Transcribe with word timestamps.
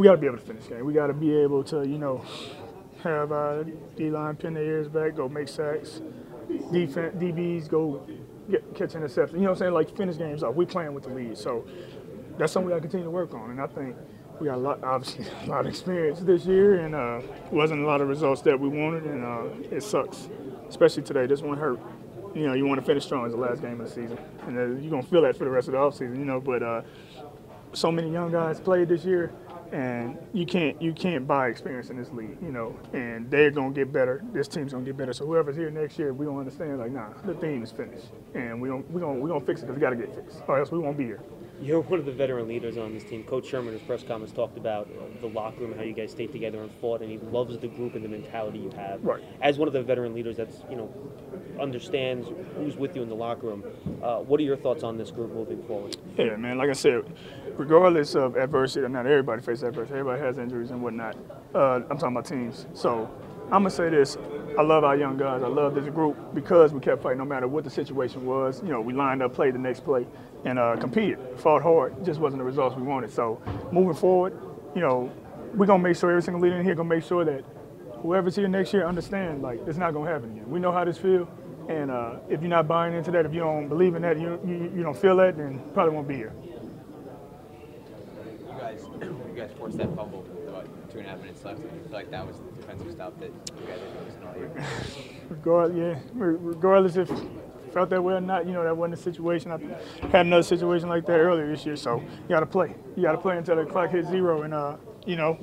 we 0.00 0.06
got 0.06 0.12
to 0.12 0.16
be 0.16 0.26
able 0.26 0.38
to 0.38 0.42
finish 0.42 0.66
game. 0.66 0.86
We 0.86 0.94
got 0.94 1.08
to 1.08 1.12
be 1.12 1.30
able 1.30 1.62
to, 1.64 1.86
you 1.86 1.98
know, 1.98 2.24
have 3.02 3.32
our 3.32 3.64
D 3.96 4.08
line 4.08 4.34
pin 4.34 4.54
their 4.54 4.64
ears 4.64 4.88
back, 4.88 5.14
go 5.14 5.28
make 5.28 5.46
sacks, 5.46 6.00
defense, 6.72 7.14
DBs 7.16 7.68
go 7.68 8.06
get, 8.50 8.74
catch 8.74 8.94
interceptions. 8.94 9.32
You 9.32 9.40
know 9.40 9.50
what 9.50 9.50
I'm 9.50 9.56
saying? 9.56 9.74
Like 9.74 9.94
finish 9.94 10.16
games 10.16 10.42
off. 10.42 10.54
We 10.54 10.64
playing 10.64 10.94
with 10.94 11.04
the 11.04 11.10
lead, 11.10 11.36
so 11.36 11.66
that's 12.38 12.50
something 12.50 12.68
we 12.68 12.70
got 12.70 12.76
to 12.76 12.80
continue 12.80 13.04
to 13.04 13.10
work 13.10 13.34
on. 13.34 13.50
And 13.50 13.60
I 13.60 13.66
think 13.66 13.94
we 14.40 14.46
got 14.46 14.54
a 14.54 14.56
lot, 14.56 14.82
obviously, 14.82 15.26
a 15.44 15.50
lot 15.50 15.60
of 15.60 15.66
experience 15.66 16.20
this 16.20 16.46
year, 16.46 16.80
and 16.80 16.94
uh, 16.94 17.20
wasn't 17.50 17.82
a 17.82 17.86
lot 17.86 18.00
of 18.00 18.08
results 18.08 18.40
that 18.42 18.58
we 18.58 18.68
wanted, 18.68 19.04
and 19.04 19.22
uh, 19.22 19.42
it 19.70 19.82
sucks, 19.82 20.30
especially 20.66 21.02
today. 21.02 21.26
This 21.26 21.42
one 21.42 21.58
hurt. 21.58 21.78
You 22.34 22.46
know, 22.46 22.54
you 22.54 22.64
want 22.64 22.80
to 22.80 22.86
finish 22.86 23.04
strong 23.04 23.26
as 23.26 23.32
the 23.32 23.38
last 23.38 23.60
game 23.60 23.78
of 23.82 23.88
the 23.88 23.94
season, 23.94 24.18
and 24.46 24.56
uh, 24.56 24.80
you're 24.80 24.90
gonna 24.90 25.02
feel 25.02 25.20
that 25.20 25.36
for 25.36 25.44
the 25.44 25.50
rest 25.50 25.68
of 25.68 25.72
the 25.72 25.78
offseason. 25.78 26.16
You 26.16 26.24
know, 26.24 26.40
but 26.40 26.62
uh, 26.62 26.80
so 27.74 27.92
many 27.92 28.10
young 28.10 28.32
guys 28.32 28.60
played 28.60 28.88
this 28.88 29.04
year, 29.04 29.32
and 29.72 30.18
you 30.32 30.46
can't 30.46 30.80
you 30.80 30.92
can't 30.92 31.26
buy 31.26 31.48
experience 31.48 31.90
in 31.90 31.96
this 31.96 32.10
league. 32.10 32.36
You 32.42 32.52
know, 32.52 32.78
and 32.92 33.30
they're 33.30 33.50
gonna 33.50 33.72
get 33.72 33.92
better. 33.92 34.22
This 34.32 34.48
team's 34.48 34.72
gonna 34.72 34.84
get 34.84 34.96
better. 34.96 35.12
So 35.12 35.26
whoever's 35.26 35.56
here 35.56 35.70
next 35.70 35.98
year, 35.98 36.12
we 36.12 36.26
don't 36.26 36.38
understand 36.38 36.78
like, 36.78 36.92
nah, 36.92 37.10
the 37.24 37.34
theme 37.34 37.62
is 37.62 37.72
finished, 37.72 38.06
and 38.34 38.60
we 38.60 38.68
don't 38.68 38.88
we 38.90 39.00
gonna 39.00 39.18
we 39.18 39.28
gonna 39.28 39.44
fix 39.44 39.62
it 39.62 39.66
because 39.66 39.76
we 39.76 39.80
got 39.80 39.90
to 39.90 39.96
get 39.96 40.14
fixed, 40.14 40.42
or 40.48 40.58
else 40.58 40.70
we 40.70 40.78
won't 40.78 40.96
be 40.96 41.04
here. 41.04 41.20
You're 41.62 41.80
one 41.82 41.98
of 41.98 42.06
the 42.06 42.12
veteran 42.12 42.48
leaders 42.48 42.78
on 42.78 42.94
this 42.94 43.04
team. 43.04 43.22
Coach 43.22 43.46
Sherman, 43.46 43.74
his 43.74 43.82
press 43.82 44.02
comments, 44.02 44.32
talked 44.32 44.56
about 44.56 44.88
the 45.20 45.26
locker 45.26 45.60
room, 45.60 45.76
how 45.76 45.82
you 45.82 45.92
guys 45.92 46.10
stayed 46.10 46.32
together 46.32 46.62
and 46.62 46.72
fought, 46.80 47.02
and 47.02 47.10
he 47.10 47.18
loves 47.18 47.58
the 47.58 47.68
group 47.68 47.94
and 47.94 48.02
the 48.02 48.08
mentality 48.08 48.58
you 48.58 48.70
have. 48.70 49.04
Right. 49.04 49.22
As 49.42 49.58
one 49.58 49.68
of 49.68 49.74
the 49.74 49.82
veteran 49.82 50.14
leaders 50.14 50.38
that's, 50.38 50.62
you 50.70 50.76
know, 50.76 50.90
understands 51.60 52.28
who's 52.56 52.76
with 52.76 52.96
you 52.96 53.02
in 53.02 53.10
the 53.10 53.14
locker 53.14 53.48
room, 53.48 53.64
uh, 54.02 54.20
what 54.20 54.40
are 54.40 54.42
your 54.42 54.56
thoughts 54.56 54.82
on 54.82 54.96
this 54.96 55.10
group 55.10 55.34
moving 55.34 55.62
forward? 55.64 55.98
Yeah, 56.16 56.36
man. 56.36 56.56
Like 56.56 56.70
I 56.70 56.72
said, 56.72 57.02
regardless 57.60 58.14
of 58.14 58.36
adversity, 58.36 58.88
not 58.88 59.06
everybody 59.06 59.42
faces 59.42 59.64
adversity. 59.64 59.98
Everybody 59.98 60.22
has 60.22 60.38
injuries 60.38 60.70
and 60.70 60.82
whatnot. 60.82 61.14
Uh, 61.54 61.82
I'm 61.90 61.98
talking 61.98 62.16
about 62.16 62.24
teams. 62.24 62.66
So 62.72 63.10
I'm 63.46 63.62
gonna 63.62 63.70
say 63.70 63.90
this: 63.90 64.16
I 64.58 64.62
love 64.62 64.82
our 64.82 64.96
young 64.96 65.18
guys. 65.18 65.42
I 65.42 65.48
love 65.48 65.74
this 65.74 65.84
group 65.92 66.16
because 66.34 66.72
we 66.72 66.80
kept 66.80 67.02
fighting 67.02 67.18
no 67.18 67.26
matter 67.26 67.46
what 67.46 67.64
the 67.64 67.70
situation 67.70 68.24
was. 68.24 68.62
You 68.62 68.70
know, 68.70 68.80
we 68.80 68.94
lined 68.94 69.22
up, 69.22 69.34
played 69.34 69.54
the 69.54 69.58
next 69.58 69.84
play, 69.84 70.06
and 70.46 70.58
uh, 70.58 70.76
competed, 70.76 71.18
fought 71.36 71.62
hard. 71.62 72.02
Just 72.02 72.18
wasn't 72.18 72.40
the 72.40 72.44
results 72.44 72.76
we 72.76 72.82
wanted. 72.82 73.12
So 73.12 73.42
moving 73.70 73.94
forward, 73.94 74.32
you 74.74 74.80
know, 74.80 75.12
we're 75.54 75.66
gonna 75.66 75.82
make 75.82 75.96
sure 75.96 76.08
every 76.10 76.22
single 76.22 76.40
leader 76.40 76.56
in 76.56 76.64
here 76.64 76.74
gonna 76.74 76.88
make 76.88 77.04
sure 77.04 77.26
that 77.26 77.44
whoever's 78.00 78.36
here 78.36 78.48
next 78.48 78.72
year 78.72 78.86
understand 78.86 79.42
like 79.42 79.60
it's 79.66 79.76
not 79.76 79.92
gonna 79.92 80.10
happen 80.10 80.30
again. 80.32 80.50
We 80.50 80.60
know 80.60 80.72
how 80.72 80.84
this 80.86 80.96
feels. 80.96 81.28
And 81.68 81.90
uh, 81.90 82.16
if 82.30 82.40
you're 82.40 82.48
not 82.48 82.66
buying 82.66 82.94
into 82.94 83.10
that, 83.10 83.26
if 83.26 83.34
you 83.34 83.40
don't 83.40 83.68
believe 83.68 83.94
in 83.94 84.02
that, 84.02 84.18
you, 84.18 84.40
you, 84.46 84.72
you 84.74 84.82
don't 84.82 84.96
feel 84.96 85.16
that, 85.18 85.36
then 85.36 85.60
probably 85.74 85.94
won't 85.94 86.08
be 86.08 86.16
here. 86.16 86.32
You 88.70 88.76
guys, 88.76 88.86
you 89.00 89.34
guys 89.36 89.50
forced 89.58 89.78
that 89.78 89.94
fumble 89.96 90.22
with 90.22 90.48
about 90.48 90.90
two 90.90 90.98
and 90.98 91.06
a 91.06 91.10
half 91.10 91.20
minutes 91.20 91.44
left. 91.44 91.60
And 91.60 91.72
you 91.74 91.82
feel 91.82 91.92
like 91.92 92.10
that 92.10 92.26
was 92.26 92.36
the 92.38 92.50
defensive 92.60 92.92
stop 92.92 93.18
that 93.20 93.30
you 93.30 93.66
guys 93.66 93.80
year. 94.36 94.50
Regardless, 95.28 95.78
yeah, 95.78 95.98
regardless 96.14 96.96
if 96.96 97.10
felt 97.72 97.90
that 97.90 98.02
way 98.02 98.14
or 98.14 98.20
not, 98.20 98.46
you 98.46 98.52
know 98.52 98.64
that 98.64 98.76
wasn't 98.76 98.96
the 98.96 99.02
situation. 99.02 99.50
I 99.52 100.06
had 100.08 100.26
another 100.26 100.42
situation 100.42 100.88
like 100.88 101.06
that 101.06 101.18
earlier 101.18 101.48
this 101.48 101.64
year, 101.64 101.76
so 101.76 102.00
you 102.00 102.28
got 102.28 102.40
to 102.40 102.46
play. 102.46 102.74
You 102.96 103.02
got 103.02 103.12
to 103.12 103.18
play 103.18 103.38
until 103.38 103.56
the 103.56 103.64
clock 103.64 103.90
hits 103.90 104.08
zero, 104.08 104.42
and 104.42 104.54
uh, 104.54 104.76
you 105.06 105.16
know, 105.16 105.38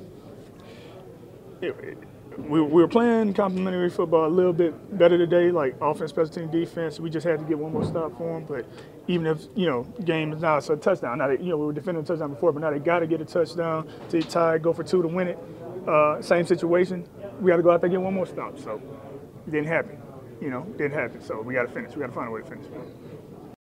it, 1.60 1.76
it, 1.80 1.98
we, 2.36 2.60
we 2.60 2.82
were 2.82 2.88
playing 2.88 3.34
complementary 3.34 3.90
football 3.90 4.26
a 4.26 4.28
little 4.28 4.52
bit 4.52 4.98
better 4.98 5.18
today, 5.18 5.50
like 5.50 5.76
offense, 5.80 6.10
special 6.10 6.32
team, 6.32 6.50
defense. 6.50 7.00
We 7.00 7.10
just 7.10 7.26
had 7.26 7.40
to 7.40 7.44
get 7.44 7.58
one 7.58 7.72
more 7.72 7.84
stop 7.84 8.16
for 8.16 8.34
them. 8.34 8.44
But 8.44 8.66
even 9.06 9.26
if 9.26 9.46
you 9.54 9.66
know, 9.66 9.84
game 10.04 10.32
is 10.32 10.40
now 10.40 10.58
it's 10.58 10.70
a 10.70 10.76
touchdown. 10.76 11.18
Now 11.18 11.28
they, 11.28 11.38
you 11.38 11.50
know 11.50 11.56
we 11.56 11.66
were 11.66 11.72
defending 11.72 12.04
a 12.04 12.06
touchdown 12.06 12.34
before, 12.34 12.52
but 12.52 12.60
now 12.60 12.70
they 12.70 12.78
got 12.78 13.00
to 13.00 13.06
get 13.06 13.20
a 13.20 13.24
touchdown 13.24 13.88
to 14.10 14.22
tie, 14.22 14.58
go 14.58 14.72
for 14.72 14.84
two 14.84 15.02
to 15.02 15.08
win 15.08 15.28
it. 15.28 15.38
Uh, 15.86 16.20
same 16.22 16.44
situation. 16.46 17.08
We 17.40 17.50
got 17.50 17.56
to 17.56 17.62
go 17.62 17.70
out 17.70 17.80
there 17.80 17.90
get 17.90 18.00
one 18.00 18.14
more 18.14 18.26
stop. 18.26 18.58
So 18.58 18.80
it 19.46 19.50
didn't 19.50 19.68
happen. 19.68 20.00
You 20.40 20.50
know, 20.50 20.62
didn't 20.76 20.92
happen. 20.92 21.22
So 21.22 21.40
we 21.40 21.54
got 21.54 21.62
to 21.62 21.72
finish. 21.72 21.94
We 21.94 22.00
got 22.00 22.08
to 22.08 22.12
find 22.12 22.28
a 22.28 22.30
way 22.30 22.42
to 22.42 22.46
finish. 22.46 22.66